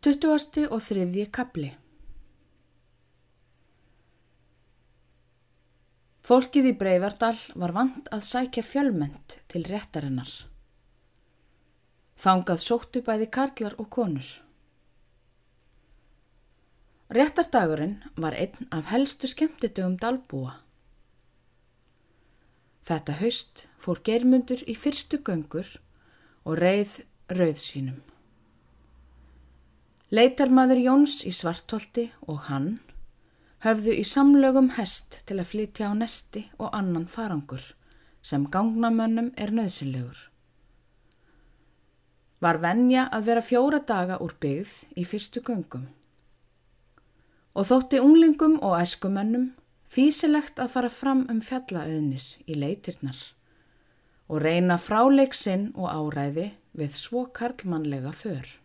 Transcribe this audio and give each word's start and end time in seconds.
20. 0.00 0.70
og 0.72 0.80
3. 0.80 1.26
kapli 1.28 1.66
Fólkið 6.24 6.68
í 6.70 6.72
Breiðardal 6.80 7.34
var 7.60 7.74
vant 7.76 8.08
að 8.08 8.22
sækja 8.30 8.64
fjölment 8.64 9.36
til 9.52 9.60
réttarinnar. 9.68 10.32
Þangað 12.16 12.64
sóttu 12.64 13.04
bæði 13.04 13.28
karlar 13.36 13.76
og 13.76 13.90
konur. 13.92 14.30
Réttardagurinn 17.12 17.98
var 18.16 18.40
einn 18.40 18.72
af 18.72 18.88
helstu 18.94 19.28
skemmtitugum 19.28 20.00
dalbúa. 20.00 20.54
Þetta 22.88 23.20
haust 23.20 23.66
fór 23.76 24.00
germundur 24.00 24.64
í 24.64 24.72
fyrstu 24.72 25.20
göngur 25.20 25.76
og 26.48 26.56
reið 26.56 27.02
rauð 27.28 27.60
sínum. 27.60 28.00
Leitarmaður 30.10 30.80
Jóns 30.82 31.20
í 31.22 31.30
svartolti 31.30 32.08
og 32.26 32.48
hann 32.48 32.80
höfðu 33.62 33.92
í 33.94 34.02
samlögum 34.02 34.72
hest 34.74 35.20
til 35.28 35.36
að 35.38 35.52
flytja 35.52 35.90
á 35.90 35.94
nesti 35.94 36.48
og 36.58 36.72
annan 36.74 37.04
farangur 37.06 37.62
sem 38.26 38.48
gangnamönnum 38.50 39.28
er 39.38 39.52
nöðsynlegur. 39.54 40.18
Var 42.42 42.58
venja 42.58 43.06
að 43.14 43.28
vera 43.28 43.44
fjóra 43.44 43.78
daga 43.86 44.18
úr 44.18 44.34
byggð 44.42 44.72
í 44.98 45.06
fyrstu 45.06 45.44
göngum. 45.46 45.86
Og 47.54 47.70
þótti 47.70 48.00
unglingum 48.02 48.58
og 48.66 48.80
æskumönnum 48.80 49.52
físilegt 49.86 50.58
að 50.58 50.74
fara 50.74 50.90
fram 50.90 51.28
um 51.30 51.38
fjallaauðnir 51.38 52.26
í 52.50 52.58
leitirnar 52.58 53.20
og 54.26 54.42
reyna 54.42 54.74
fráleik 54.74 55.38
sinn 55.38 55.70
og 55.76 55.86
áræði 55.86 56.50
við 56.74 56.98
svo 56.98 57.28
karlmannlega 57.30 58.10
för. 58.10 58.59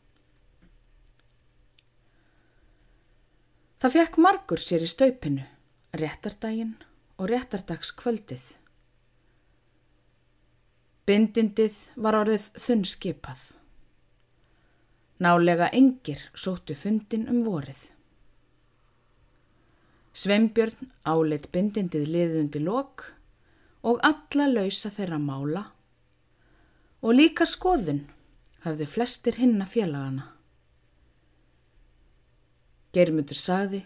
Það 3.81 3.95
fekk 3.97 4.19
margur 4.23 4.61
sér 4.63 4.85
í 4.85 4.87
staupinu, 4.87 5.43
réttardaginn 5.99 6.77
og 7.19 7.27
réttardagskvöldið. 7.31 8.45
Bindindið 11.05 11.81
var 12.01 12.17
orðið 12.21 12.47
þunnskipað. 12.59 13.41
Nálega 15.21 15.67
engir 15.75 16.23
sóttu 16.33 16.75
fundin 16.75 17.27
um 17.31 17.43
vorið. 17.45 17.91
Sveimbjörn 20.15 20.91
áleitt 21.03 21.51
bindindið 21.51 22.07
liðundi 22.07 22.61
lok 22.63 23.09
og 23.83 23.99
alla 24.07 24.47
lausa 24.49 24.91
þeirra 24.91 25.19
mála 25.19 25.65
og 27.03 27.17
líka 27.19 27.45
skoðun 27.45 28.05
hafðu 28.63 28.87
flestir 28.89 29.37
hinna 29.37 29.67
félagana. 29.69 30.34
Geirmundur 32.95 33.39
sagði 33.39 33.83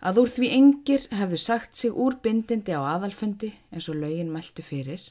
að 0.00 0.20
úr 0.22 0.30
því 0.32 0.50
engir 0.56 1.06
hefðu 1.12 1.38
sagt 1.40 1.76
sig 1.76 1.92
úr 1.92 2.16
bindindi 2.24 2.76
á 2.76 2.80
aðalfundi 2.96 3.52
eins 3.72 3.88
og 3.92 4.00
lögin 4.00 4.32
mæltu 4.32 4.64
fyrir. 4.64 5.02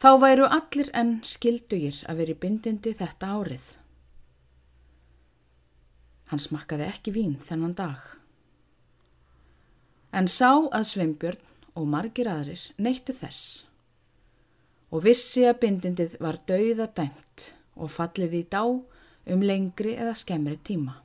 Þá 0.00 0.10
væru 0.20 0.48
allir 0.48 0.90
enn 0.96 1.18
skildugir 1.24 2.02
að 2.08 2.20
veri 2.22 2.36
bindindi 2.36 2.92
þetta 2.96 3.30
árið. 3.38 3.66
Hann 6.32 6.42
smakkaði 6.42 6.88
ekki 6.88 7.14
vín 7.14 7.36
þennan 7.44 7.76
dag. 7.78 8.00
En 10.14 10.28
sá 10.30 10.50
að 10.50 10.88
Sveimbjörn 10.90 11.52
og 11.74 11.88
margir 11.90 12.28
aðrir 12.30 12.62
neittu 12.78 13.14
þess 13.16 13.64
og 14.94 15.02
vissi 15.02 15.42
að 15.48 15.58
bindindið 15.64 16.18
var 16.22 16.38
dauða 16.46 16.86
dæmt 16.94 17.48
og 17.74 17.90
fallið 17.90 18.36
í 18.38 18.42
dá 18.50 18.62
um 18.64 19.42
lengri 19.42 19.96
eða 19.98 20.14
skemmri 20.18 20.60
tíma. 20.62 21.03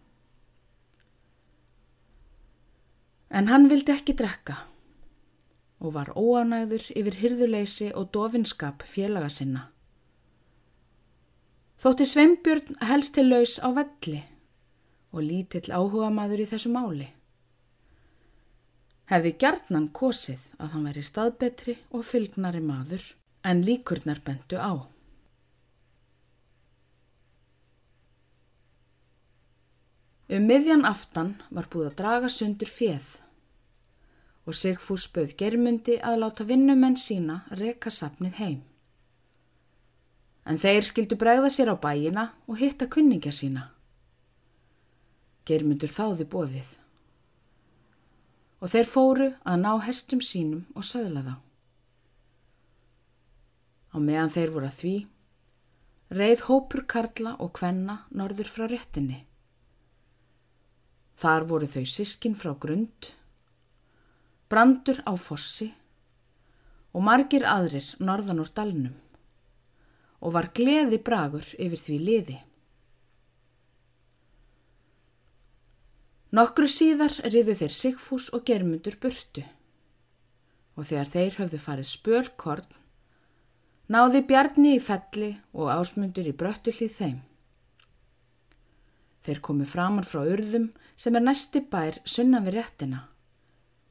En 3.30 3.50
hann 3.52 3.70
vildi 3.70 3.94
ekki 3.94 4.16
drekka 4.17 4.58
og 5.80 5.94
var 5.95 6.10
óanæður 6.17 6.90
yfir 6.98 7.17
hyrðuleysi 7.22 7.92
og 7.95 8.10
dofinskap 8.16 8.84
félaga 8.84 9.30
sinna. 9.32 9.70
Þótti 11.80 12.08
Sveimbjörn 12.10 12.82
helst 12.89 13.14
til 13.16 13.30
laus 13.30 13.56
á 13.64 13.72
velli 13.72 14.20
og 15.16 15.23
lítill 15.23 15.72
áhuga 15.72 16.10
maður 16.12 16.44
í 16.44 16.50
þessu 16.50 16.72
máli. 16.73 17.08
Hefði 19.10 19.32
gjarnan 19.42 19.88
kosið 19.95 20.42
að 20.60 20.73
hann 20.73 20.89
veri 20.89 21.06
staðbetri 21.06 21.78
og 21.95 22.04
fylgnari 22.06 22.60
maður 22.62 23.06
en 23.48 23.64
líkurnar 23.66 24.20
bentu 24.26 24.60
á. 24.60 24.86
Um 30.30 30.45
miðjan 30.45 30.86
aftan 30.86 31.34
var 31.50 31.66
búið 31.73 31.88
að 31.90 31.98
draga 32.04 32.30
sundur 32.30 32.70
fjeð 32.70 33.16
og 34.50 34.58
Sigfús 34.58 35.06
bauð 35.14 35.36
germundi 35.38 36.00
að 36.02 36.20
láta 36.23 36.45
vinnumenn 36.50 36.98
sína 36.98 37.44
reka 37.60 37.92
sapnið 37.94 38.39
heim. 38.42 38.60
En 40.50 40.58
þeir 40.58 40.88
skildu 40.88 41.18
bregða 41.22 41.52
sér 41.54 41.70
á 41.70 41.78
bæina 41.78 42.23
og 42.50 42.58
hitta 42.58 42.88
kunningja 42.89 43.34
sína. 43.36 43.68
Germundur 45.45 45.94
þáði 45.94 46.26
bóðið. 46.34 46.72
Og 48.60 48.73
þeir 48.73 48.89
fóru 48.89 49.30
að 49.45 49.62
ná 49.62 49.72
hestum 49.86 50.22
sínum 50.26 50.66
og 50.73 50.86
söðla 50.86 51.23
þá. 51.28 51.36
Á 53.94 53.98
meðan 53.98 54.34
þeir 54.34 54.54
voru 54.54 54.70
að 54.70 54.78
því, 54.82 54.95
reið 56.18 56.45
hópur 56.50 56.86
karla 56.89 57.38
og 57.38 57.54
kvenna 57.58 58.04
norður 58.10 58.50
frá 58.50 58.66
réttinni. 58.70 59.23
Þar 61.20 61.46
voru 61.50 61.68
þau 61.68 61.84
sískin 61.84 62.36
frá 62.40 62.54
grund, 62.56 63.12
brandur 64.48 65.02
á 65.04 65.14
fossi 65.20 65.68
og 66.96 67.04
margir 67.04 67.44
aðrir 67.44 67.90
norðan 68.00 68.40
úr 68.40 68.52
dalnum 68.56 68.96
og 70.20 70.36
var 70.36 70.50
gleði 70.56 71.00
bragur 71.04 71.46
yfir 71.60 71.84
því 71.84 71.98
liði. 72.06 72.38
Nokkru 76.36 76.68
síðar 76.70 77.16
riðu 77.28 77.56
þeir 77.58 77.74
Sigfús 77.74 78.28
og 78.36 78.44
Germundur 78.48 79.00
burtu 79.02 79.44
og 80.80 80.86
þegar 80.88 81.10
þeir 81.14 81.40
höfðu 81.44 81.62
farið 81.64 81.90
spölkorn 81.92 82.76
náði 83.90 84.22
Bjarni 84.30 84.76
í 84.78 84.84
felli 84.84 85.34
og 85.58 85.72
ásmundur 85.74 86.28
í 86.30 86.36
bröttullið 86.38 86.94
þeim. 86.94 87.18
Þeir 89.26 89.42
komu 89.44 89.66
framann 89.68 90.08
frá 90.08 90.24
urðum 90.24 90.70
sem 91.00 91.16
er 91.16 91.26
næsti 91.26 91.62
bær 91.72 92.00
sunna 92.08 92.40
við 92.46 92.60
réttina 92.60 93.04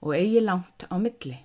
og 0.00 0.14
eigi 0.14 0.40
langt 0.44 0.86
á 0.88 0.94
milli. 1.00 1.36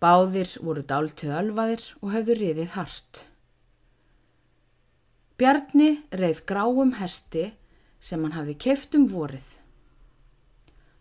Báðir 0.00 0.50
voru 0.60 0.84
dáltið 0.84 1.32
alfaðir 1.32 1.84
og 2.00 2.12
höfðu 2.12 2.36
riðið 2.38 2.74
hart. 2.76 3.24
Bjarni 5.40 5.88
reið 6.14 6.44
gráum 6.46 6.94
hesti 7.00 7.48
sem 8.04 8.22
hann 8.22 8.36
hafði 8.36 8.54
keift 8.66 8.94
um 8.98 9.06
vorið. 9.10 9.46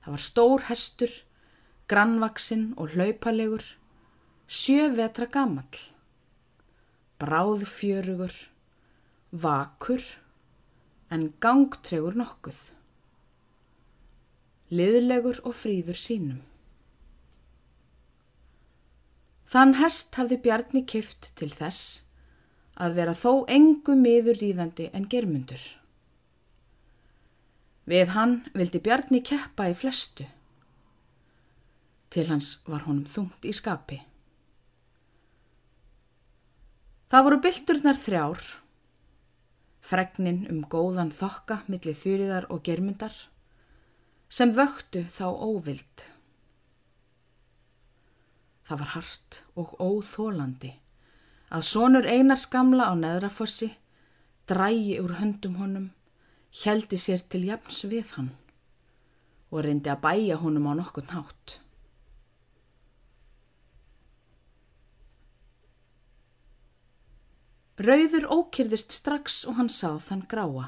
Það 0.03 0.15
var 0.15 0.23
stór 0.23 0.65
hestur, 0.69 1.13
grannvaksinn 1.91 2.71
og 2.79 2.95
hlaupalegur, 2.95 3.63
sjö 4.47 4.87
vetra 4.95 5.27
gamall, 5.31 5.83
bráðfjörugur, 7.21 8.33
vakur, 9.31 10.03
en 11.13 11.27
gangtregur 11.43 12.17
nokkuð. 12.17 12.57
Liðlegur 14.73 15.43
og 15.45 15.53
fríður 15.57 15.99
sínum. 15.99 16.41
Þann 19.53 19.75
hest 19.77 20.15
hafði 20.17 20.39
Bjarni 20.41 20.81
kift 20.89 21.29
til 21.37 21.51
þess 21.53 22.01
að 22.81 22.95
vera 22.97 23.13
þó 23.13 23.45
engu 23.53 23.93
miður 23.99 24.39
ríðandi 24.41 24.87
en 24.97 25.05
germundur. 25.11 25.61
Við 27.85 28.15
hann 28.15 28.39
vildi 28.55 28.81
Bjarni 28.81 29.21
keppa 29.21 29.67
í 29.69 29.75
flestu. 29.77 30.25
Til 32.09 32.25
hans 32.31 32.55
var 32.65 32.87
honum 32.87 33.05
þungt 33.09 33.45
í 33.45 33.53
skapi. 33.53 33.99
Það 37.13 37.25
voru 37.27 37.41
bylturnar 37.45 37.99
þrjár 37.99 38.45
fregnin 39.83 40.45
um 40.51 40.63
góðan 40.71 41.11
þokka 41.11 41.61
millir 41.67 41.97
þýriðar 41.99 42.47
og 42.53 42.63
germundar, 42.63 43.13
sem 44.31 44.53
vöktu 44.55 45.03
þá 45.11 45.25
óvild. 45.27 46.05
Það 48.63 48.79
var 48.79 48.93
hart 48.95 49.41
og 49.59 49.73
óþólandi 49.83 50.71
að 51.53 51.65
sonur 51.67 52.07
einars 52.07 52.47
gamla 52.49 52.87
á 52.89 52.93
neðrafossi 52.97 53.73
drægi 54.49 54.95
úr 55.03 55.17
höndum 55.19 55.59
honum, 55.59 55.91
heldi 56.63 56.97
sér 56.97 57.21
til 57.29 57.43
jafns 57.47 57.83
við 57.91 58.15
hann 58.15 58.31
og 59.53 59.61
reyndi 59.67 59.91
að 59.91 60.01
bæja 60.01 60.39
honum 60.41 60.71
á 60.71 60.73
nokkun 60.79 61.11
hátt. 61.13 61.59
Rauður 67.81 68.27
ókyrðist 68.29 68.93
strax 68.93 69.39
og 69.49 69.57
hann 69.57 69.69
sá 69.73 69.95
þann 69.97 70.27
gráa, 70.29 70.67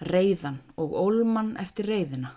reyðan 0.00 0.62
og 0.80 0.94
ólmann 0.96 1.50
eftir 1.60 1.90
reyðina. 1.90 2.30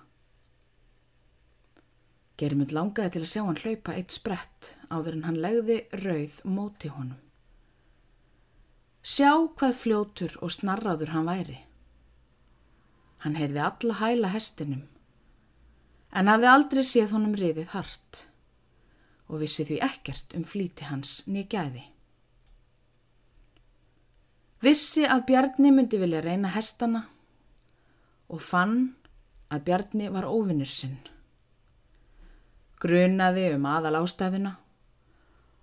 Gerimund 2.40 2.74
langaði 2.76 3.14
til 3.14 3.22
að 3.24 3.32
sjá 3.32 3.42
hann 3.46 3.60
hlaupa 3.62 3.96
eitt 3.96 4.12
sprett 4.12 4.74
áður 4.92 5.16
en 5.16 5.24
hann 5.30 5.40
legði 5.40 5.78
rauð 6.02 6.36
móti 6.44 6.92
honum. 6.92 7.22
Sjá 9.00 9.32
hvað 9.56 9.78
fljótur 9.80 10.36
og 10.44 10.52
snarraður 10.52 11.14
hann 11.16 11.30
væri. 11.30 11.60
Hann 13.24 13.38
heyrði 13.40 13.62
alla 13.64 13.96
hæla 14.02 14.34
hestinum, 14.34 14.84
en 16.12 16.32
hafði 16.32 16.52
aldrei 16.52 16.84
séð 16.84 17.16
honum 17.16 17.40
riðið 17.40 17.72
hart 17.78 18.26
og 19.30 19.40
vissi 19.44 19.64
því 19.64 19.80
ekkert 19.88 20.36
um 20.36 20.44
flíti 20.44 20.88
hans 20.90 21.22
nýgæði. 21.32 21.86
Vissi 24.60 25.06
að 25.08 25.26
Bjarni 25.30 25.72
myndi 25.72 26.00
vilja 26.02 26.20
reyna 26.26 26.50
hestana 26.52 27.06
og 28.28 28.42
fann 28.44 28.80
að 29.48 29.64
Bjarni 29.70 30.10
var 30.12 30.28
óvinnur 30.28 30.68
sinn. 30.68 30.98
Grunaði 32.80 33.46
um 33.56 33.68
aðal 33.72 34.02
ástæðuna 34.02 34.58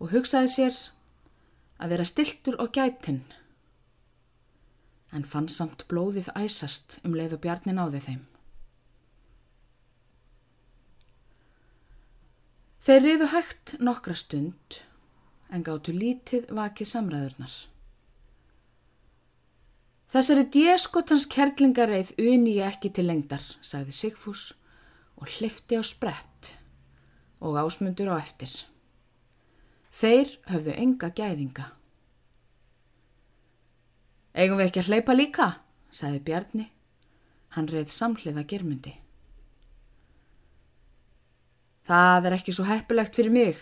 og 0.00 0.14
hugsaði 0.14 0.52
sér 0.52 0.81
að 1.76 1.93
vera 1.93 2.08
stiltur 2.08 2.56
og 2.62 2.72
gætinn 2.72 3.20
en 5.12 5.28
fann 5.28 5.48
samt 5.52 5.84
blóðið 5.93 6.32
æsast 6.37 6.98
um 7.04 7.14
leið 7.16 7.37
og 7.37 7.44
Bjarni 7.44 7.76
náði 7.76 8.02
þeim. 8.08 8.25
Þeir 12.87 13.00
riðu 13.02 13.32
hægt 13.32 13.76
nokkra 13.82 14.16
stund 14.16 14.82
en 15.52 15.64
gáttu 15.66 15.93
lítið 15.93 16.52
vakið 16.54 16.94
samræðurnar. 16.96 17.54
Þessari 20.06 20.44
dieskotans 20.55 21.25
kerlingareið 21.26 22.12
uni 22.23 22.56
ég 22.61 22.76
ekki 22.76 22.93
til 22.94 23.08
lengdar, 23.08 23.43
sagði 23.58 23.94
Sigfús 23.97 24.53
og 25.19 25.26
hlifti 25.38 25.75
á 25.75 25.82
sprett 25.82 26.53
og 27.43 27.58
ásmundur 27.58 28.12
á 28.14 28.23
eftir. 28.23 28.53
Þeir 29.91 30.37
höfðu 30.53 30.76
enga 30.76 31.11
gæðinga. 31.11 31.67
Eigum 34.37 34.61
við 34.61 34.69
ekki 34.69 34.82
að 34.85 34.91
hleypa 34.93 35.17
líka, 35.17 35.49
sagði 35.91 36.23
Bjarni. 36.29 36.69
Hann 37.56 37.70
reið 37.73 37.91
samhliða 37.91 38.44
germundi. 38.47 38.94
Það 41.88 42.29
er 42.29 42.37
ekki 42.37 42.55
svo 42.55 42.67
heppilegt 42.69 43.17
fyrir 43.17 43.32
mig. 43.32 43.58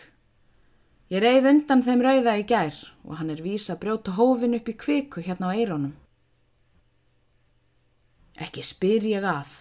Ég 1.13 1.23
reið 1.25 1.51
undan 1.51 1.85
þeim 1.87 2.03
rauða 2.05 2.39
í 2.41 2.47
gær 2.49 2.77
og 3.05 3.21
hann 3.21 3.31
er 3.33 3.45
vísa 3.45 3.77
að 3.77 3.85
brjóta 3.85 4.17
hófin 4.19 4.57
upp 4.59 4.69
í 4.69 4.77
kviku 4.77 5.23
hérna 5.25 5.53
á 5.53 5.57
eirónum. 5.57 5.95
Ekki 8.41 8.65
spyr 8.67 9.05
ég 9.07 9.27
að. 9.27 9.53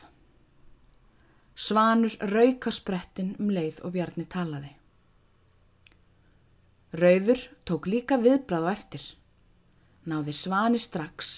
Svanur 1.53 2.15
rauka 2.33 2.71
sprettin 2.73 3.35
um 3.39 3.51
leið 3.53 3.83
og 3.85 3.93
Bjarni 3.93 4.25
talaði. 4.25 4.71
Rauður 6.93 7.49
tók 7.65 7.85
líka 7.89 8.17
viðbrað 8.21 8.69
á 8.69 8.73
eftir 8.73 9.05
náði 10.09 10.33
svani 10.35 10.79
strax 10.81 11.33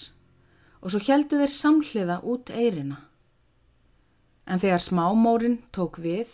og 0.81 0.93
svo 0.93 1.01
heldu 1.07 1.39
þeir 1.39 1.53
samhliða 1.53 2.19
út 2.29 2.51
eirina. 2.53 2.99
En 4.45 4.61
þegar 4.61 4.83
smámórin 4.83 5.57
tók 5.73 5.97
við, 6.01 6.29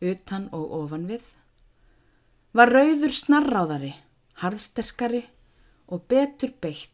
utan 0.00 0.48
og 0.56 0.70
ofan 0.78 1.04
við, 1.08 1.24
var 2.56 2.72
rauður 2.72 3.12
snarráðari, 3.12 3.92
harðsterkari 4.40 5.24
og 5.92 6.06
betur 6.08 6.54
beitt. 6.64 6.93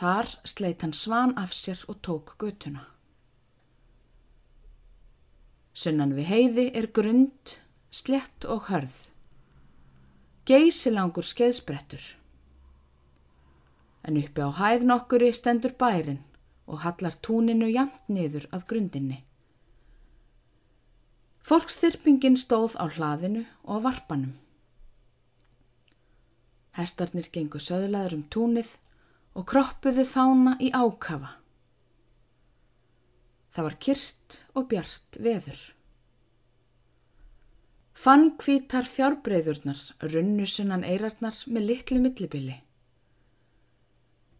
Þar 0.00 0.30
sleitt 0.48 0.84
hann 0.84 0.96
svan 0.96 1.34
af 1.36 1.52
sér 1.52 1.82
og 1.92 2.00
tók 2.00 2.36
götuna. 2.40 2.86
Sunnan 5.76 6.14
við 6.16 6.30
heiði 6.30 6.64
er 6.76 6.88
grund, 6.88 7.58
slett 7.92 8.46
og 8.48 8.70
hörð. 8.70 8.96
Geysilangur 10.48 11.26
skeiðsprettur 11.26 12.16
en 14.02 14.18
uppi 14.20 14.42
á 14.42 14.50
hæð 14.56 14.86
nokkuri 14.88 15.32
stendur 15.36 15.74
bærin 15.78 16.20
og 16.66 16.82
hallar 16.84 17.16
túninu 17.24 17.68
jamt 17.68 18.08
niður 18.08 18.46
að 18.54 18.66
grundinni. 18.72 19.18
Fólkstyrpingin 21.44 22.38
stóð 22.38 22.76
á 22.78 22.86
hlaðinu 22.86 23.44
og 23.64 23.82
varpanum. 23.84 24.36
Hestarnir 26.78 27.28
gengu 27.34 27.58
söðlaður 27.58 28.20
um 28.20 28.24
túnið 28.30 28.76
og 29.36 29.46
kroppuðu 29.50 30.04
þána 30.06 30.56
í 30.60 30.70
ákafa. 30.74 31.36
Það 33.50 33.66
var 33.66 33.76
kyrt 33.86 34.38
og 34.54 34.68
bjart 34.70 35.18
veður. 35.22 35.60
Fann 38.00 38.30
kvítar 38.40 38.86
fjárbreyðurnar 38.88 39.80
runnu 40.12 40.46
sunnan 40.48 40.86
eirarnar 40.86 41.36
með 41.46 41.66
litlu 41.72 41.98
millibili. 42.00 42.56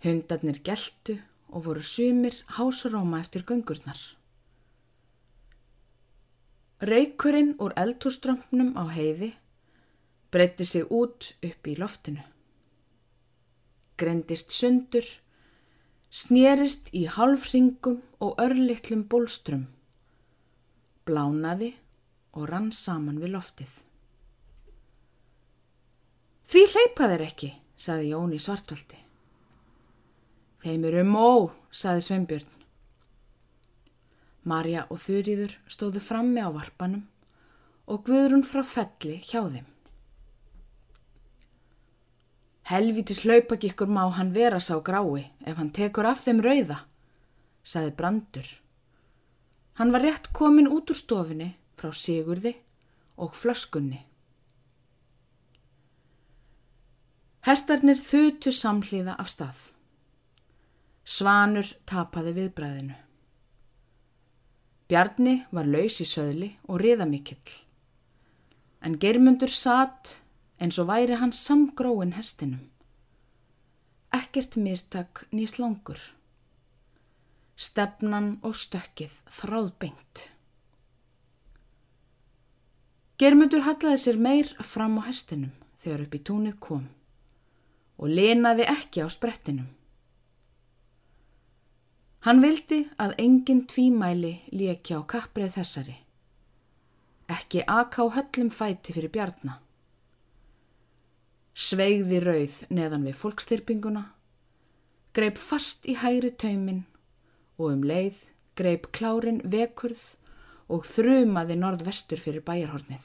Hundarnir 0.00 0.62
geltu 0.64 1.18
og 1.50 1.66
voru 1.66 1.82
sumir 1.84 2.38
hásaróma 2.56 3.20
eftir 3.20 3.44
göngurnar. 3.44 3.98
Reykurinn 6.80 7.58
úr 7.60 7.74
eldhúströmpnum 7.76 8.72
á 8.80 8.88
heiði 8.88 9.34
breytti 10.30 10.64
sig 10.64 10.86
út 10.90 11.34
upp 11.42 11.66
í 11.66 11.74
loftinu. 11.78 12.22
Grendist 14.00 14.54
sundur, 14.56 15.04
snérist 16.10 16.88
í 16.96 17.04
halfringum 17.06 18.00
og 18.24 18.40
örlittlum 18.42 19.04
bólstrum, 19.10 19.68
blánaði 21.06 21.74
og 22.34 22.48
rann 22.50 22.70
saman 22.74 23.20
við 23.22 23.34
loftið. 23.36 23.76
Því 26.50 26.64
hleypa 26.72 27.06
þeir 27.12 27.22
ekki, 27.28 27.52
saði 27.78 28.10
Jón 28.10 28.32
í 28.34 28.40
svartvaldi. 28.42 28.98
Þeim 30.60 30.86
eru 30.88 31.04
mó, 31.06 31.28
saði 31.70 32.02
Sveinbjörn. 32.08 32.56
Marja 34.50 34.82
og 34.90 34.98
Þurriður 34.98 35.54
stóðu 35.70 36.02
frammi 36.02 36.42
á 36.42 36.50
varpanum 36.50 37.04
og 37.86 38.02
Guðrún 38.08 38.42
frá 38.46 38.64
felli 38.66 39.20
hjá 39.22 39.44
þeim. 39.46 39.69
Helvítis 42.70 43.24
hlaupagikkur 43.24 43.88
má 43.90 44.04
hann 44.14 44.30
vera 44.30 44.60
sá 44.62 44.76
grái 44.78 45.24
ef 45.46 45.56
hann 45.58 45.72
tekur 45.74 46.06
af 46.06 46.20
þeim 46.22 46.38
rauða, 46.44 46.76
saði 47.66 47.90
Brandur. 47.98 48.46
Hann 49.74 49.90
var 49.90 50.04
rétt 50.06 50.30
komin 50.32 50.70
út 50.70 50.92
úr 50.92 50.98
stofinni 50.98 51.48
frá 51.74 51.90
Sigurði 51.90 52.54
og 53.18 53.34
flöskunni. 53.34 54.04
Hestarnir 57.42 57.98
þutu 57.98 58.52
samhliða 58.54 59.18
af 59.18 59.32
stað. 59.34 59.60
Svanur 61.02 61.66
tapaði 61.90 62.36
viðbræðinu. 62.38 62.96
Bjarni 64.86 65.34
var 65.50 65.66
laus 65.66 65.98
í 66.04 66.06
söðli 66.06 66.52
og 66.68 66.82
riðamikill. 66.84 67.54
En 68.84 68.98
germundur 69.00 69.50
satt 69.50 70.20
eins 70.60 70.78
og 70.78 70.90
væri 70.90 71.16
hann 71.20 71.32
samgróin 71.32 72.14
hestinum. 72.16 72.68
Ekkert 74.12 74.56
mistak 74.56 75.24
nýst 75.32 75.58
langur. 75.62 75.98
Stefnan 77.56 78.38
og 78.42 78.54
stökkið 78.56 79.16
þráð 79.30 79.72
beint. 79.80 80.30
Germundur 83.20 83.66
hallaði 83.66 84.00
sér 84.00 84.16
meir 84.16 84.54
fram 84.64 84.96
á 85.00 85.04
hestinum 85.08 85.52
þegar 85.80 86.06
upp 86.06 86.14
í 86.16 86.22
túnið 86.24 86.56
kom 86.60 86.86
og 88.00 88.08
lenaði 88.08 88.64
ekki 88.64 89.04
á 89.04 89.08
sprettinum. 89.12 89.68
Hann 92.24 92.40
vildi 92.44 92.82
að 93.00 93.14
engin 93.20 93.66
tvímæli 93.68 94.32
lékja 94.52 95.00
á 95.00 95.02
kapprið 95.08 95.54
þessari. 95.56 95.96
Ekki 97.28 97.62
akka 97.64 98.04
á 98.04 98.06
höllum 98.16 98.50
fæti 98.52 98.96
fyrir 98.96 99.12
bjarna. 99.12 99.60
Sveigði 101.60 102.22
rauð 102.24 102.54
neðan 102.72 103.04
við 103.04 103.18
fólkstyrpinguna, 103.20 104.04
greip 105.12 105.36
fast 105.36 105.84
í 105.84 105.98
hægri 106.00 106.30
taumin 106.32 106.86
og 107.60 107.74
um 107.74 107.84
leið 107.84 108.22
greip 108.56 108.88
klárin 108.96 109.42
vekurð 109.44 110.00
og 110.72 110.88
þrumaði 110.88 111.58
norðvestur 111.60 112.22
fyrir 112.22 112.44
bæjarhornið. 112.46 113.04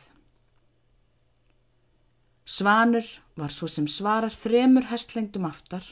Svanur 2.45 3.07
var 3.35 3.51
svo 3.51 3.67
sem 3.67 3.88
svarar 3.89 4.31
þremur 4.31 4.88
hestlengdum 4.91 5.47
aftar 5.50 5.88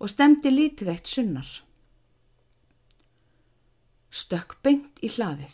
og 0.00 0.10
stemdi 0.10 0.50
lítið 0.50 0.94
eitt 0.96 1.10
sunnar 1.10 1.50
stökk 4.10 4.58
beint 4.64 4.98
í 5.06 5.10
hlaðið. 5.14 5.52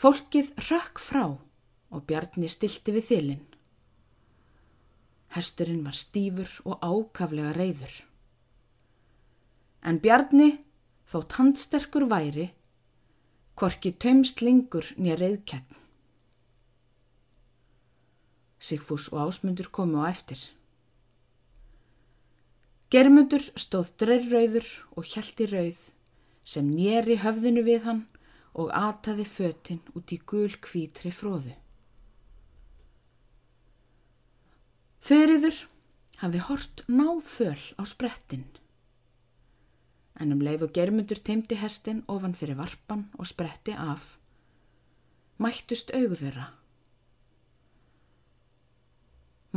Fólkið 0.00 0.50
rökk 0.66 1.00
frá 1.02 1.24
og 1.28 2.04
Bjarni 2.08 2.50
stilti 2.50 2.94
við 2.94 3.06
þilin. 3.10 3.44
Hesturinn 5.30 5.84
var 5.86 5.94
stífur 5.94 6.50
og 6.66 6.80
ákaflega 6.82 7.52
reyður. 7.54 7.92
En 9.86 10.00
Bjarni, 10.02 10.58
þótt 11.06 11.36
handsterkur 11.38 12.08
væri, 12.10 12.50
korki 13.54 13.92
taumst 13.94 14.42
lingur 14.42 14.88
nýja 14.98 15.18
reyðkjætt. 15.20 15.76
Sigfús 18.60 19.08
og 19.14 19.30
ásmundur 19.30 19.70
komu 19.72 20.02
á 20.04 20.10
eftir. 20.10 20.40
Germundur 22.90 23.46
stóð 23.54 23.94
dreirrauður 24.02 24.66
og 24.98 25.06
hjælti 25.06 25.46
rauð 25.46 25.80
sem 26.42 26.68
njeri 26.74 27.20
höfðinu 27.22 27.62
við 27.64 27.84
hann 27.86 28.02
og 28.58 28.72
ataði 28.74 29.24
fötinn 29.30 29.82
út 29.94 30.10
í 30.10 30.18
gul 30.26 30.50
kvítri 30.58 31.12
fróðu. 31.14 31.54
Þurriður 35.00 35.56
hafði 36.20 36.40
hort 36.44 36.82
náföl 36.92 37.60
á 37.80 37.82
sprettin. 37.88 38.44
En 40.20 40.34
um 40.34 40.42
leið 40.44 40.66
og 40.66 40.74
germundur 40.76 41.20
teimdi 41.24 41.56
hestin 41.56 42.02
ofan 42.12 42.36
fyrir 42.36 42.58
varpan 42.58 43.06
og 43.16 43.28
spretti 43.30 43.72
af, 43.72 44.18
mættust 45.40 45.94
augu 45.96 46.18
þeirra. 46.20 46.50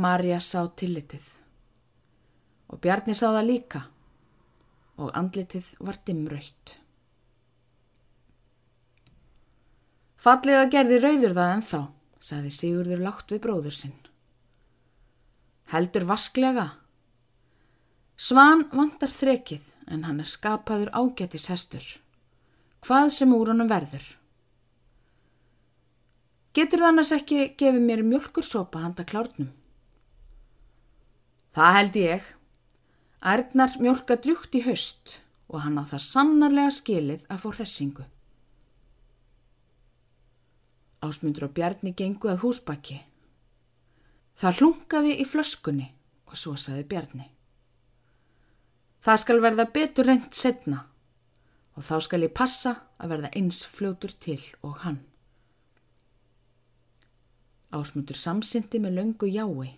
Marja 0.00 0.40
sá 0.40 0.64
tillitið 0.80 1.26
og 2.72 2.80
Bjarni 2.82 3.14
sá 3.14 3.28
það 3.28 3.44
líka 3.50 3.82
og 4.96 5.12
andlitið 5.12 5.68
var 5.84 6.00
dimmraut. 6.08 6.78
Fallega 10.24 10.64
gerði 10.72 11.02
rauður 11.04 11.36
það 11.36 11.52
ennþá, 11.58 11.82
saði 12.16 12.54
Sigurður 12.56 13.04
látt 13.04 13.36
við 13.36 13.44
bróður 13.44 13.76
sinn 13.76 14.03
heldur 15.74 16.06
vasklega. 16.06 16.68
Svan 18.14 18.68
vantar 18.70 19.10
þrekið 19.10 19.72
en 19.90 20.04
hann 20.06 20.20
er 20.22 20.30
skapaður 20.30 20.92
ágætis 20.94 21.48
hestur. 21.50 21.82
Hvað 22.84 23.10
sem 23.16 23.32
úr 23.34 23.50
honum 23.50 23.70
verður. 23.70 24.04
Getur 26.54 26.84
það 26.84 26.92
annars 26.92 27.10
ekki 27.16 27.48
gefið 27.58 27.82
mér 27.82 28.04
mjölkursopa 28.06 28.84
handa 28.84 29.02
klárnum? 29.08 29.50
Það 31.54 31.76
held 31.78 31.98
ég. 31.98 32.28
Ærnar 33.24 33.74
mjölka 33.80 34.18
drjúkt 34.20 34.54
í 34.54 34.62
haust 34.66 35.16
og 35.48 35.64
hann 35.64 35.80
á 35.80 35.84
það 35.90 36.04
sannarlega 36.06 36.74
skilið 36.76 37.24
að 37.32 37.42
fá 37.42 37.48
hressingu. 37.56 38.06
Ásmundur 41.04 41.48
og 41.48 41.56
Bjarni 41.56 41.92
gengu 41.96 42.30
að 42.30 42.44
húsbakki. 42.44 43.00
Það 44.34 44.60
hlungaði 44.60 45.14
í 45.22 45.26
flöskunni 45.28 45.86
og 46.26 46.38
svo 46.38 46.56
saði 46.58 46.84
Bjarni. 46.90 47.28
Það 49.04 49.20
skal 49.22 49.40
verða 49.44 49.66
betur 49.70 50.08
reynd 50.08 50.34
setna 50.34 50.84
og 51.74 51.84
þá 51.86 51.96
skal 52.06 52.22
ég 52.24 52.34
passa 52.34 52.74
að 52.98 53.14
verða 53.14 53.30
eins 53.38 53.62
fljótur 53.66 54.14
til 54.22 54.40
og 54.62 54.78
hann. 54.84 55.00
Ásmundur 57.74 58.18
samsyndi 58.18 58.78
með 58.82 58.98
löngu 59.00 59.30
jái. 59.30 59.74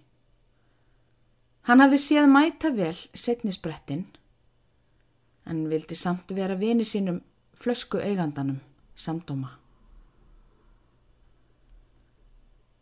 Hann 1.66 1.82
hafði 1.82 1.98
séð 1.98 2.28
mæta 2.30 2.70
vel 2.76 2.96
setnisbrettin 3.16 4.04
en 5.46 5.64
vildi 5.70 5.96
samt 5.98 6.32
vera 6.36 6.56
vini 6.58 6.84
sínum 6.84 7.22
flösku 7.56 7.98
eigandanum 7.98 8.60
samdóma. 8.94 9.56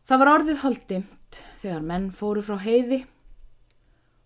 Það 0.04 0.20
var 0.20 0.30
orðið 0.34 0.60
holdimt 0.60 1.38
þegar 1.62 1.84
menn 1.88 2.10
fóru 2.12 2.42
frá 2.44 2.58
heiði 2.60 3.00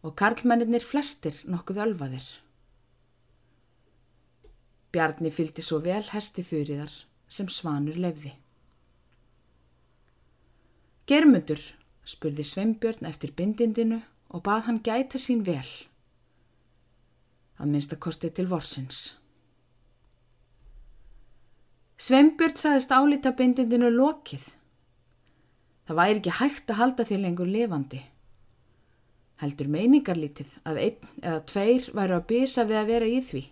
og 0.02 0.16
karlmennir 0.18 0.82
flestir 0.82 1.36
nokkuð 1.46 1.78
ölvaðir. 1.84 2.26
Bjarni 4.90 5.30
fylgdi 5.30 5.62
svo 5.62 5.78
vel 5.84 6.02
hesti 6.10 6.42
þurriðar 6.42 6.94
sem 7.30 7.50
svanur 7.52 7.98
lefði. 8.00 8.32
Germundur 11.08 11.62
spurði 12.08 12.44
Sveinbjörn 12.44 13.06
eftir 13.08 13.30
bindindinu 13.36 14.00
og 14.34 14.42
bað 14.48 14.66
hann 14.66 14.82
gæta 14.82 15.20
sín 15.20 15.44
vel. 15.46 15.66
Að 17.58 17.70
minnst 17.70 17.94
að 17.94 18.02
kosti 18.02 18.30
til 18.34 18.48
vorsins. 18.50 19.02
Sveinbjörn 21.98 22.58
saðist 22.58 22.92
álita 22.94 23.32
bindindinu 23.38 23.90
lokið 23.94 24.56
Það 25.88 25.96
væri 25.96 26.18
ekki 26.20 26.32
hægt 26.36 26.68
að 26.68 26.78
halda 26.82 27.04
því 27.08 27.16
lengur 27.22 27.48
levandi. 27.48 28.02
Heldur 29.40 29.70
meiningarlítið 29.72 30.58
að 30.68 30.80
einn 30.82 31.12
eða 31.22 31.38
tveir 31.48 31.86
væru 31.96 32.16
að 32.18 32.26
bisa 32.28 32.64
við 32.68 32.80
að 32.80 32.90
vera 32.90 33.08
í 33.08 33.22
því. 33.24 33.42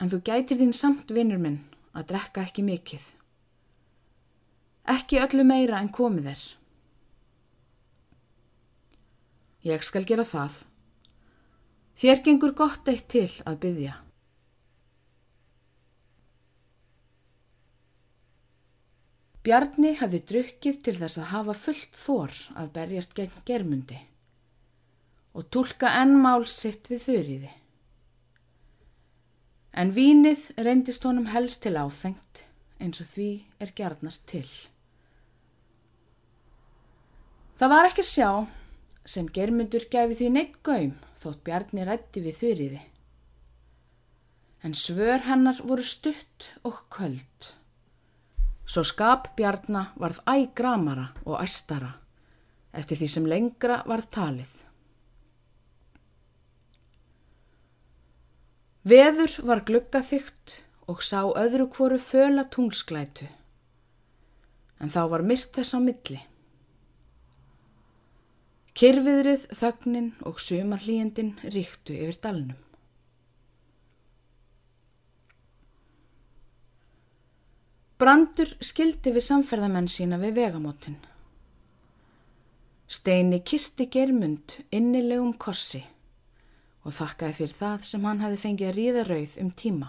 En 0.00 0.12
þú 0.12 0.20
gætir 0.24 0.60
þín 0.62 0.72
samt 0.76 1.12
vinnur 1.12 1.42
minn 1.42 1.58
að 1.92 2.08
drekka 2.14 2.46
ekki 2.46 2.64
mikill. 2.64 3.04
Ekki 4.88 5.20
öllu 5.20 5.44
meira 5.44 5.82
en 5.82 5.92
komið 5.92 6.32
er. 6.32 6.46
Ég 9.66 9.84
skal 9.84 10.06
gera 10.08 10.24
það. 10.24 10.62
Þér 12.00 12.24
gengur 12.24 12.56
gott 12.56 12.88
eitt 12.88 13.08
til 13.12 13.28
að 13.44 13.60
byggja. 13.66 14.00
Bjarni 19.46 19.92
hafði 20.00 20.20
drukkið 20.32 20.78
til 20.82 20.96
þess 20.98 21.20
að 21.22 21.30
hafa 21.30 21.54
fullt 21.54 21.94
þór 21.94 22.38
að 22.58 22.70
berjast 22.74 23.12
gegn 23.14 23.42
germundi 23.46 24.00
og 25.36 25.46
tólka 25.52 25.92
ennmál 26.00 26.46
sitt 26.48 26.88
við 26.90 27.02
þurriði. 27.04 27.50
En 29.76 29.92
vínið 29.92 30.48
reyndist 30.56 31.04
honum 31.04 31.28
helst 31.30 31.60
til 31.62 31.76
áfengt 31.76 32.42
eins 32.80 33.02
og 33.04 33.10
því 33.10 33.28
er 33.62 33.72
gerðnast 33.76 34.24
til. 34.30 34.48
Það 37.60 37.72
var 37.72 37.90
ekki 37.90 38.04
sjá 38.04 38.30
sem 39.06 39.28
germundur 39.32 39.86
gæfi 39.92 40.18
því 40.18 40.32
neitt 40.32 40.56
gaum 40.66 40.96
þótt 41.20 41.44
Bjarni 41.46 41.86
rætti 41.86 42.24
við 42.24 42.40
þurriði. 42.40 42.80
En 44.64 44.74
svör 44.74 45.22
hennar 45.28 45.62
voru 45.62 45.84
stutt 45.86 46.50
og 46.66 46.82
köld. 46.92 47.52
Svo 48.66 48.82
skap 48.82 49.30
Bjarnar 49.38 49.92
varð 50.00 50.18
ægramara 50.26 51.12
og 51.24 51.38
æstara 51.38 51.92
eftir 52.76 52.98
því 53.00 53.08
sem 53.08 53.28
lengra 53.30 53.80
varð 53.88 54.08
talið. 54.12 54.52
Veður 58.86 59.32
var 59.48 59.64
gluggaþygt 59.66 60.60
og 60.86 61.00
sá 61.02 61.24
öðru 61.26 61.66
hvoru 61.74 61.98
föla 61.98 62.44
tungsklætu, 62.46 63.26
en 64.78 64.92
þá 64.94 65.00
var 65.10 65.24
myrt 65.26 65.50
þess 65.56 65.74
á 65.74 65.78
milli. 65.82 66.20
Kyrfiðrið, 68.76 69.48
þögnin 69.56 70.12
og 70.28 70.38
sumarlíjendin 70.42 71.32
ríktu 71.48 71.96
yfir 71.96 72.20
dalnum. 72.22 72.65
Brandur 77.96 78.50
skildi 78.60 79.08
við 79.14 79.24
samferðamenn 79.24 79.86
sína 79.88 80.18
við 80.20 80.34
vegamótin. 80.36 80.98
Steini 82.86 83.40
kisti 83.40 83.86
germund 83.88 84.58
innilegum 84.68 85.32
kossi 85.40 85.80
og 86.86 86.92
þakkaði 86.94 87.38
fyrir 87.40 87.56
það 87.56 87.86
sem 87.88 88.04
hann 88.06 88.20
hafi 88.22 88.42
fengið 88.42 88.68
að 88.68 88.76
ríða 88.76 89.06
rauð 89.08 89.38
um 89.42 89.50
tíma. 89.62 89.88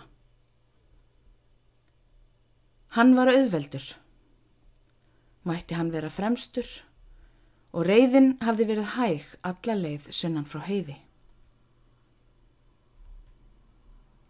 Hann 2.96 3.14
var 3.20 3.30
auðveldur. 3.34 3.86
Mætti 5.44 5.76
hann 5.76 5.92
vera 5.92 6.10
fremstur 6.10 6.68
og 7.76 7.86
reyðin 7.86 8.38
hafði 8.40 8.72
verið 8.72 8.94
hæg 8.96 9.38
alla 9.46 9.76
leið 9.84 10.08
sunnan 10.16 10.48
frá 10.48 10.64
heiði. 10.64 10.96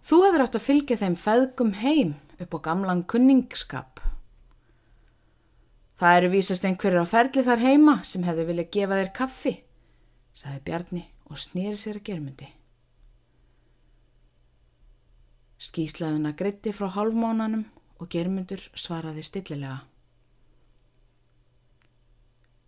Þú 0.01 0.23
hefur 0.25 0.43
átt 0.47 0.57
að 0.57 0.65
fylgja 0.65 0.97
þeim 0.97 1.15
feðgum 1.21 1.77
heim 1.77 2.17
upp 2.41 2.53
á 2.53 2.59
gamlan 2.69 3.03
kunningskap. 3.03 4.01
Það 5.97 6.17
eru 6.19 6.29
vísast 6.35 6.65
einhverjir 6.67 7.01
á 7.01 7.07
ferli 7.09 7.43
þar 7.45 7.63
heima 7.63 7.95
sem 8.05 8.25
hefðu 8.27 8.45
viljað 8.51 8.73
gefa 8.75 8.99
þér 8.99 9.11
kaffi, 9.17 9.53
saði 10.37 10.61
Bjarni 10.67 11.03
og 11.25 11.41
snýri 11.41 11.79
sér 11.79 11.97
að 11.97 12.07
germundi. 12.11 12.49
Skíslaðuna 15.57 16.35
gritti 16.37 16.73
frá 16.75 16.91
hálfmánanum 16.93 17.65
og 17.97 18.11
germundur 18.13 18.61
svaraði 18.77 19.25
stillilega. 19.25 19.79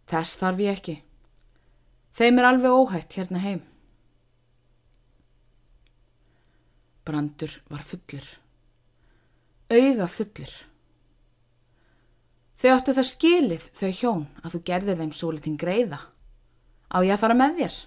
Þess 0.09 0.41
þarf 0.41 0.65
ég 0.65 0.79
ekki. 0.79 0.97
Þeim 2.17 2.41
er 2.41 2.49
alveg 2.49 2.73
óhætt 2.73 3.13
hérna 3.19 3.45
heim. 3.45 3.61
Brandur 7.05 7.61
var 7.69 7.85
fullur 7.85 8.25
auga 9.69 10.07
fullir. 10.09 10.51
Þau 12.59 12.71
áttu 12.73 12.95
það 12.97 13.07
skilið 13.07 13.67
þau 13.79 13.91
hjón 13.95 14.25
að 14.43 14.55
þú 14.55 14.63
gerði 14.67 14.95
þeim 14.99 15.13
svo 15.15 15.29
litin 15.31 15.59
greiða. 15.59 15.99
Á 16.91 16.97
ég 17.05 17.13
að 17.13 17.21
fara 17.21 17.37
með 17.37 17.61
þér? 17.61 17.77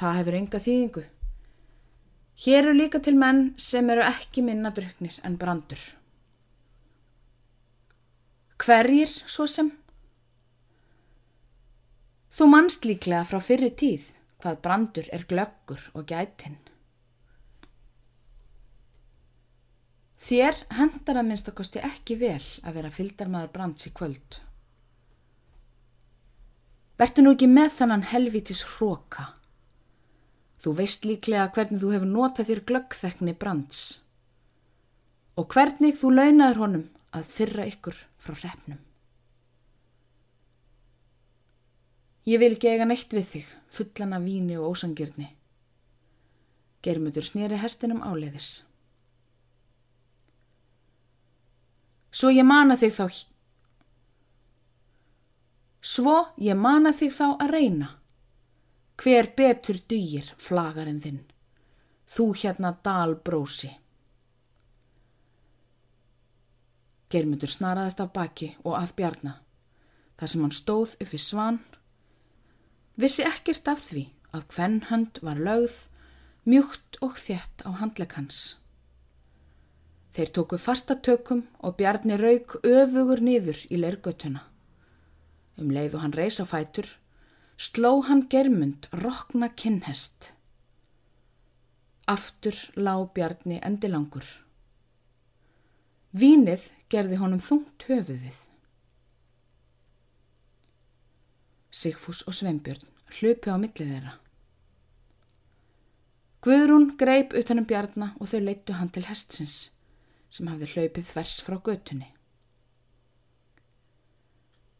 Það 0.00 0.16
hefur 0.20 0.38
enga 0.38 0.60
þýðingu. 0.66 1.02
Hér 2.40 2.60
eru 2.62 2.76
líka 2.76 3.00
til 3.04 3.16
menn 3.20 3.42
sem 3.60 3.90
eru 3.92 4.06
ekki 4.06 4.44
minna 4.46 4.70
druknir 4.72 5.18
en 5.26 5.36
brandur. 5.40 5.82
Hverjir 8.60 9.12
svo 9.26 9.48
sem? 9.50 9.74
Þú 12.30 12.46
mannst 12.54 12.86
líklega 12.86 13.26
frá 13.26 13.42
fyrri 13.42 13.74
tíð 13.74 14.12
hvað 14.40 14.60
brandur 14.64 15.08
er 15.12 15.26
glöggur 15.28 15.88
og 15.92 16.06
gætinn. 16.08 16.60
Þér 20.20 20.58
hendar 20.76 21.20
að 21.20 21.28
minnst 21.30 21.48
að 21.48 21.56
kosti 21.62 21.80
ekki 21.84 22.18
vel 22.20 22.42
að 22.62 22.76
vera 22.76 22.92
fyldarmadur 22.92 23.52
brands 23.54 23.88
í 23.88 23.92
kvöld. 23.96 24.40
Vertu 27.00 27.24
nú 27.24 27.32
ekki 27.32 27.48
með 27.48 27.70
þannan 27.78 28.04
helvitis 28.10 28.60
hróka. 28.74 29.30
Þú 30.60 30.74
veist 30.76 31.08
líklega 31.08 31.48
hvernig 31.54 31.80
þú 31.80 31.94
hefur 31.94 32.12
notað 32.12 32.50
þér 32.50 32.62
glöggþekni 32.68 33.34
brands 33.40 33.80
og 35.40 35.48
hvernig 35.54 35.96
þú 35.96 36.10
launaður 36.12 36.58
honum 36.60 36.86
að 37.16 37.28
þyrra 37.32 37.66
ykkur 37.70 38.00
frá 38.20 38.34
hrefnum. 38.36 38.80
Ég 42.28 42.42
vil 42.42 42.52
ekki 42.52 42.68
eiga 42.68 42.84
neitt 42.84 43.14
við 43.16 43.28
þig, 43.30 43.46
fullan 43.72 44.12
af 44.18 44.26
víni 44.26 44.58
og 44.60 44.74
ósangirni. 44.74 45.30
Germutur 46.84 47.24
snýri 47.24 47.56
hestinum 47.62 48.04
áleiðis. 48.04 48.58
Svo 52.10 52.30
ég 52.34 52.46
mana 52.46 52.76
þig 52.76 52.94
þá 52.96 53.04
Svo 55.80 56.16
ég 56.36 56.58
mana 56.60 56.92
þig 56.92 57.12
þá 57.16 57.26
að 57.40 57.52
reyna. 57.54 57.88
Hver 59.00 59.30
betur 59.36 59.78
dýr 59.88 60.26
flagarinn 60.36 61.00
þinn? 61.00 61.22
Þú 62.10 62.26
hérna 62.42 62.74
dalbrósi. 62.84 63.70
Germundur 67.10 67.50
snaraðist 67.50 68.02
af 68.04 68.12
baki 68.12 68.52
og 68.62 68.76
að 68.76 68.94
bjarna. 69.00 69.34
Þar 70.20 70.32
sem 70.32 70.44
hann 70.44 70.54
stóð 70.54 70.94
upp 71.00 71.12
við 71.14 71.24
svan. 71.24 71.60
Vissi 73.00 73.24
ekkert 73.24 73.70
af 73.72 73.86
því 73.88 74.04
að 74.36 74.46
hvenn 74.52 74.80
hönd 74.90 75.18
var 75.24 75.40
lögð, 75.40 75.78
mjúkt 76.44 77.00
og 77.00 77.16
þjætt 77.18 77.64
á 77.64 77.70
handleikans. 77.80 78.59
Þeir 80.10 80.30
tóku 80.34 80.58
fastatökum 80.58 81.44
og 81.62 81.76
Bjarni 81.78 82.16
rauk 82.18 82.56
öfugur 82.66 83.22
niður 83.22 83.60
í 83.70 83.78
leirgötuna. 83.78 84.42
Um 85.60 85.70
leið 85.70 85.94
og 85.98 86.04
hann 86.04 86.16
reys 86.18 86.40
á 86.42 86.46
fætur, 86.50 86.88
sló 87.54 88.00
hann 88.08 88.26
germund 88.32 88.88
rokna 88.90 89.52
kinnhest. 89.54 90.32
Aftur 92.10 92.58
lá 92.74 92.96
Bjarni 93.14 93.60
endilangur. 93.62 94.26
Vínið 96.10 96.72
gerði 96.90 97.20
honum 97.22 97.42
þungt 97.44 97.86
höfuðið. 97.86 98.46
Sigfús 101.70 102.24
og 102.26 102.34
Sveinbjörn 102.34 102.88
hlupi 103.20 103.54
á 103.54 103.56
millið 103.62 103.92
þeirra. 103.94 104.16
Guðrún 106.42 106.96
greip 106.98 107.36
utanum 107.36 107.68
Bjarni 107.68 108.10
og 108.18 108.26
þau 108.26 108.40
leittu 108.42 108.74
hann 108.74 108.90
til 108.90 109.06
hestsins 109.06 109.68
sem 110.30 110.48
hafði 110.50 110.70
hlaupið 110.74 111.06
þvers 111.10 111.36
frá 111.44 111.58
götunni. 111.66 112.08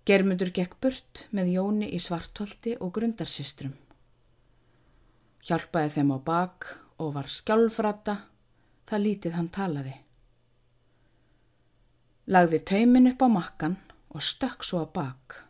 Germundur 0.08 0.50
gekk 0.54 0.78
burt 0.82 1.26
með 1.36 1.52
Jóni 1.54 1.90
í 1.94 1.98
svartholti 2.02 2.76
og 2.80 2.94
grundarsistrum. 2.96 3.74
Hjálpaði 5.44 5.92
þeim 5.96 6.14
á 6.16 6.18
bak 6.24 6.66
og 7.00 7.12
var 7.16 7.28
skjálfrata, 7.30 8.16
það 8.88 9.04
lítið 9.04 9.36
hann 9.36 9.52
talaði. 9.54 9.94
Lagði 12.30 12.60
taumin 12.72 13.10
upp 13.12 13.22
á 13.22 13.28
makkan 13.30 13.76
og 14.10 14.24
stökk 14.24 14.66
svo 14.66 14.82
á 14.82 14.86
bak. 14.90 15.44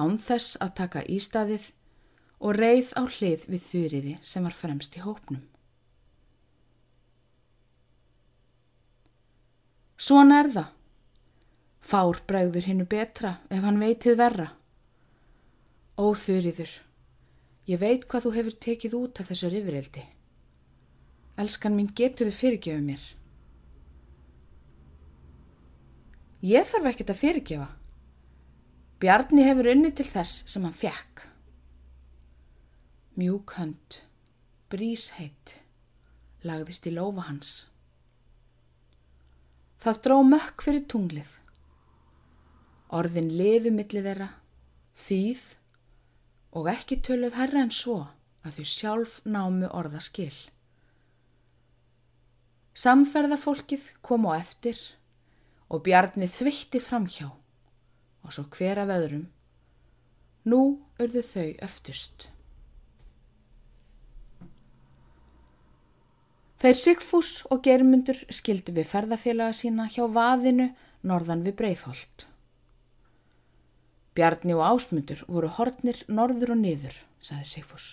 Án 0.00 0.16
þess 0.20 0.56
að 0.62 0.74
taka 0.80 1.04
ístaðið 1.04 1.70
og 2.40 2.56
reið 2.56 2.94
á 2.96 3.02
hlið 3.04 3.46
við 3.52 3.64
þurriði 3.66 4.18
sem 4.24 4.46
var 4.46 4.56
fremst 4.56 4.96
í 4.96 5.04
hópnum. 5.04 5.49
Svona 10.00 10.38
er 10.40 10.48
það. 10.54 10.68
Fár 11.84 12.20
bregður 12.28 12.66
hinnu 12.68 12.86
betra 12.88 13.34
ef 13.52 13.64
hann 13.64 13.80
veitið 13.80 14.16
verra. 14.16 14.46
Óþurriður, 16.00 16.72
ég 17.68 17.80
veit 17.80 18.06
hvað 18.08 18.24
þú 18.24 18.32
hefur 18.38 18.56
tekið 18.64 18.96
út 18.96 19.20
af 19.20 19.28
þessu 19.28 19.50
rifrildi. 19.52 20.04
Elskan 21.40 21.76
mín 21.76 21.90
getur 21.96 22.30
þið 22.30 22.38
fyrirgefu 22.38 22.84
mér. 22.84 23.02
Ég 26.48 26.68
þarf 26.68 26.88
ekkert 26.88 27.12
að 27.12 27.20
fyrirgefa. 27.20 27.68
Bjarni 29.00 29.44
hefur 29.44 29.68
unni 29.72 29.92
til 29.96 30.08
þess 30.08 30.46
sem 30.48 30.64
hann 30.64 30.76
fjekk. 30.76 31.26
Mjúk 33.20 33.52
hönd, 33.58 34.00
brísheitt, 34.72 35.58
lagðist 36.44 36.88
í 36.88 36.94
lofa 36.96 37.28
hans. 37.28 37.69
Það 39.80 40.00
dró 40.04 40.16
mökk 40.28 40.62
fyrir 40.66 40.84
tunglið. 40.92 41.30
Orðin 42.92 43.30
liðu 43.32 43.70
millið 43.72 44.08
þeirra, 44.10 44.28
þýð 44.98 45.44
og 46.58 46.68
ekki 46.72 46.98
töluð 47.06 47.38
herra 47.38 47.62
en 47.64 47.72
svo 47.72 48.00
að 48.44 48.58
þau 48.58 48.66
sjálf 48.66 49.14
námu 49.24 49.70
orða 49.72 50.02
skil. 50.04 50.34
Samferðafólkið 52.76 53.86
kom 54.04 54.26
á 54.28 54.36
eftir 54.36 54.78
og 55.70 55.84
bjarnið 55.86 56.34
þvitti 56.34 56.80
framhjá 56.82 57.30
og 57.30 58.34
svo 58.34 58.44
hver 58.52 58.82
af 58.82 58.92
öðrum. 58.94 59.26
Nú 60.44 60.60
urðu 61.00 61.24
þau 61.24 61.48
öftust. 61.64 62.28
Þeir 66.60 66.76
Sigfús 66.76 67.30
og 67.48 67.62
Germundur 67.64 68.18
skildu 68.28 68.74
við 68.76 68.90
ferðafélaga 68.90 69.54
sína 69.56 69.86
hjá 69.88 70.02
vaðinu 70.12 70.66
norðan 71.08 71.44
við 71.46 71.56
Breitholt. 71.56 72.26
Bjarni 74.12 74.52
og 74.58 74.66
Ásmundur 74.66 75.22
voru 75.24 75.48
hortnir 75.56 76.02
norður 76.12 76.52
og 76.52 76.60
niður, 76.60 76.98
saði 77.24 77.46
Sigfús. 77.48 77.88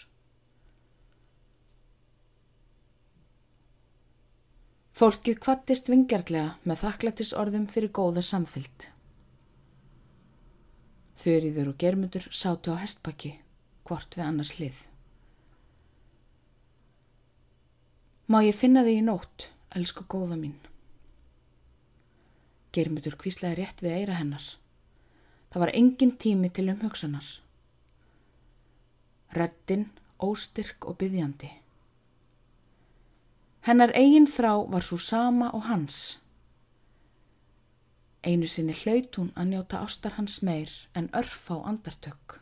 Fólkið 4.97 5.39
kvattist 5.45 5.87
vingjartlega 5.93 6.57
með 6.67 6.83
þakklættis 6.83 7.31
orðum 7.37 7.69
fyrir 7.71 7.93
góða 7.93 8.25
samfyllt. 8.25 8.89
Þurriður 11.21 11.71
og 11.71 11.79
Germundur 11.79 12.27
sátu 12.33 12.75
á 12.75 12.81
hestbakki, 12.81 13.37
hvort 13.87 14.17
við 14.17 14.27
annars 14.27 14.55
hlið. 14.57 14.83
Má 18.27 18.41
ég 18.43 18.57
finna 18.59 18.81
þig 18.83 18.97
í 18.99 19.03
nótt, 19.07 19.45
elsku 19.71 20.03
góða 20.11 20.35
mín. 20.35 20.57
Germutur 22.75 23.15
kvíslaði 23.15 23.61
rétt 23.61 23.83
við 23.85 23.93
eira 24.01 24.17
hennar. 24.17 24.43
Það 25.47 25.63
var 25.63 25.71
engin 25.79 26.11
tími 26.19 26.49
til 26.51 26.65
umhugsanar. 26.73 27.29
Röttin, 29.31 29.87
óstyrk 30.19 30.89
og 30.91 30.97
byggjandi. 30.99 31.53
Hennar 33.63 33.95
eigin 33.95 34.27
þrá 34.27 34.51
var 34.75 34.83
svo 34.83 34.99
sama 34.99 35.47
og 35.55 35.63
hans. 35.71 36.17
Einu 38.27 38.47
sinni 38.51 38.75
hlaut 38.75 39.15
hún 39.15 39.31
að 39.39 39.53
njóta 39.53 39.79
ástar 39.87 40.17
hans 40.19 40.41
meir 40.43 40.71
en 40.91 41.07
örf 41.15 41.47
á 41.47 41.63
andartök. 41.63 42.41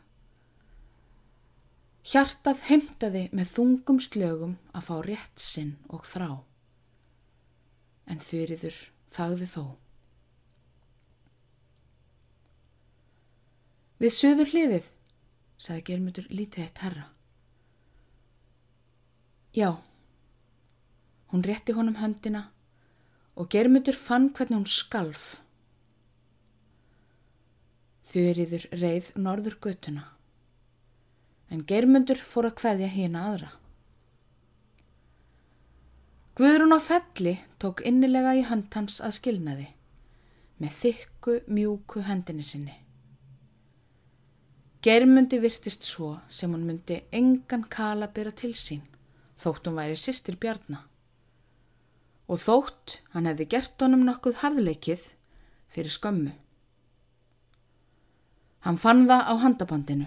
Hjartað 2.06 2.60
heimtaði 2.68 3.24
með 3.34 3.48
þungum 3.56 3.96
slögum 3.98 4.52
að 4.70 4.84
fá 4.86 4.94
rétt 5.02 5.42
sinn 5.42 5.72
og 5.90 6.04
þrá. 6.06 6.28
En 8.06 8.22
þurriður 8.22 8.78
þagði 9.16 9.48
þó. 9.50 9.64
Við 13.98 14.14
söður 14.14 14.52
hliðið, 14.52 14.88
sagði 15.58 15.86
Germundur 15.90 16.30
lítið 16.30 16.68
eitt 16.68 16.82
herra. 16.84 17.08
Já, 19.56 19.70
hún 21.32 21.42
rétti 21.42 21.74
honum 21.74 21.98
höndina 21.98 22.50
og 23.34 23.50
Germundur 23.50 23.98
fann 23.98 24.30
hvernig 24.30 24.60
hún 24.60 24.70
skalf. 24.70 25.40
Þurriður 28.06 28.68
reið 28.78 29.16
norður 29.18 29.58
göttuna 29.64 30.12
en 31.50 31.62
Geirmundur 31.68 32.18
fór 32.18 32.50
að 32.50 32.58
hveðja 32.62 32.88
hína 32.94 33.22
aðra. 33.30 33.50
Guðrún 36.36 36.76
á 36.76 36.80
felli 36.82 37.38
tók 37.62 37.80
innilega 37.88 38.34
í 38.36 38.42
hönd 38.44 38.74
hans 38.76 38.98
að 39.00 39.14
skilnaði 39.20 39.70
með 40.60 40.74
þykku 40.80 41.38
mjúku 41.48 42.02
hendinni 42.04 42.44
sinni. 42.44 42.74
Germundi 44.84 45.38
virtist 45.42 45.86
svo 45.88 46.18
sem 46.28 46.52
hún 46.52 46.66
myndi 46.68 47.00
engan 47.10 47.64
kala 47.72 48.10
byrja 48.12 48.36
til 48.42 48.52
sín 48.54 48.84
þótt 49.40 49.66
hún 49.66 49.80
væri 49.80 49.96
sýstir 49.98 50.36
bjarnar 50.40 50.84
og 52.26 52.40
þótt 52.42 52.98
hann 53.14 53.26
hefði 53.30 53.48
gert 53.54 53.82
honum 53.82 54.04
nokkuð 54.06 54.40
harðleikið 54.42 55.02
fyrir 55.72 55.94
skömmu. 55.94 56.32
Hann 58.66 58.78
fann 58.82 59.04
það 59.06 59.28
á 59.30 59.34
handabandinu. 59.42 60.06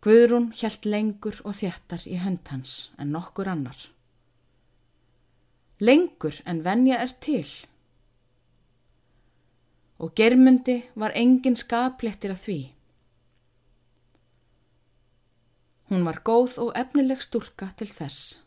Guðrún 0.00 0.46
hjælt 0.56 0.86
lengur 0.88 1.42
og 1.44 1.58
þjættar 1.58 2.06
í 2.08 2.16
hönd 2.22 2.48
hans 2.48 2.88
en 2.96 3.10
nokkur 3.12 3.50
annar. 3.52 3.76
Lengur 5.80 6.38
en 6.48 6.62
venja 6.64 6.96
er 7.04 7.12
til. 7.20 7.44
Og 10.00 10.14
germundi 10.16 10.78
var 10.96 11.12
engin 11.12 11.56
skaplettir 11.56 12.32
af 12.32 12.40
því. 12.46 12.60
Hún 15.92 16.08
var 16.08 16.22
góð 16.24 16.56
og 16.64 16.72
efnileg 16.80 17.20
stúlka 17.20 17.68
til 17.76 17.92
þess 17.92 18.40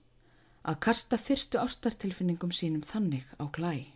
að 0.64 0.80
kasta 0.88 1.20
fyrstu 1.22 1.60
ástartilfinningum 1.62 2.54
sínum 2.56 2.82
þannig 2.88 3.30
á 3.38 3.46
glæ. 3.52 3.93